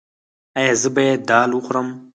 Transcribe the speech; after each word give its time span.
ایا 0.59 0.73
زه 0.81 0.89
باید 0.95 1.21
دال 1.29 1.49
وخورم؟ 1.53 1.87